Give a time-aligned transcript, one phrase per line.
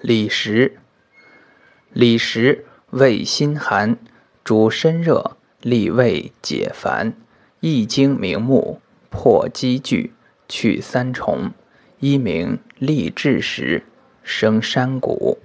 [0.00, 0.78] 李时，
[1.92, 3.98] 李时味心寒，
[4.44, 7.14] 主身热，利胃解烦，
[7.58, 8.80] 益精明目，
[9.10, 10.12] 破积聚，
[10.48, 11.50] 去三重，
[11.98, 13.82] 一名利志时，
[14.22, 15.38] 生山谷。